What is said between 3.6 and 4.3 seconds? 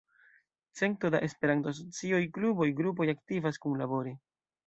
kunlabore.